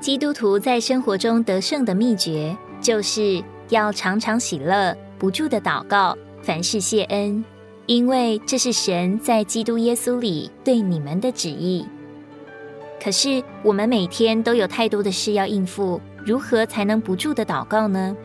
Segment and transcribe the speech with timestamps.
[0.00, 7.44] 基督徒在生活中得胜的秘诀，就是要常常喜乐，不住的祷告，凡事谢恩，
[7.84, 11.86] 因为这是神在基督耶稣里对你们的旨意。
[13.02, 18.16] 可是我们每天都有太多的事要应付，如何才能不住的祷告呢？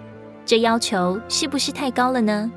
[0.46, 2.50] 这要求是不是太高了呢？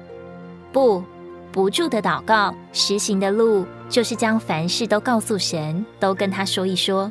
[0.73, 1.03] 不，
[1.51, 7.11] 不住的祷告，实行的路就是将凡事都告诉神，都跟他说一说。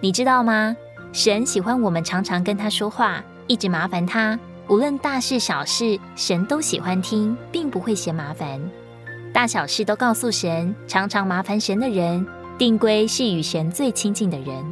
[0.00, 0.74] 你知道吗？
[1.12, 4.38] 神喜欢我们常常跟他说话，一直麻烦他。
[4.68, 8.60] 无论大事小事，神都喜欢听，并不会嫌麻烦。
[9.32, 12.26] 大小事都告诉神，常常麻烦神的人，
[12.58, 14.62] 定规是与神最亲近的人。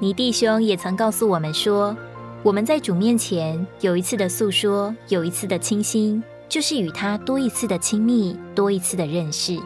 [0.00, 1.96] 你弟兄也曾告诉我们说，
[2.42, 9.58] 我们在主面前有一次的诉说，有一次的倾心，就是与他多一次的亲密，多一次的认识。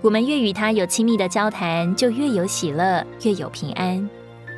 [0.00, 4.08] 我们越与他有亲密的交谈，就越有喜乐，越有平安。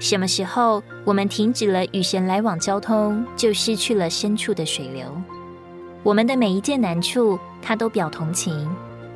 [0.01, 5.05] 什么时候我们停止了与神来往交通，就失去了深处的水流。
[6.03, 8.67] 我们的每一件难处，他都表同情；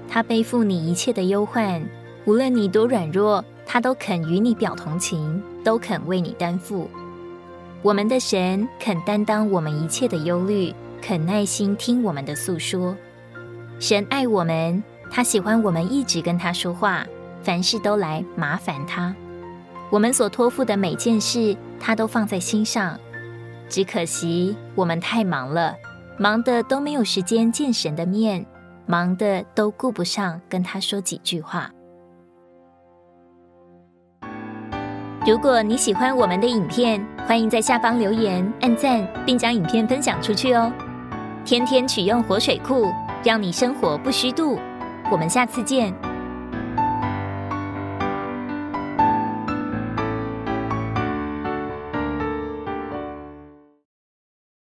[0.06, 1.82] 他背负你一切的忧患，
[2.26, 6.90] 无论你多软弱，他都肯与你表同情，都肯为你担负。
[7.80, 12.94] 我们的神肯担当我们一切的忧虑，肯耐心听我们的诉说。
[13.80, 17.06] 神爱我们，他喜欢我们一直跟他说话，
[17.42, 19.16] 凡事都来麻烦他。
[19.94, 22.98] 我们所托付的每件事，他都放在心上。
[23.68, 25.72] 只可惜我们太忙了，
[26.18, 28.44] 忙的都没有时间见神的面，
[28.86, 31.70] 忙的都顾不上跟他说几句话。
[35.24, 40.72] 如果你喜欢我们的影片，欢迎在下方留言、按赞，并将影片分享出去哦。
[41.44, 42.92] 天天取用活水库，
[43.22, 44.58] 让你生活不虚度。
[45.12, 45.94] 我们下次见。